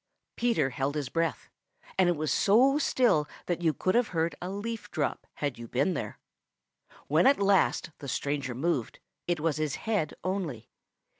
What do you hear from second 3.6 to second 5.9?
you could have heard a leaf drop had you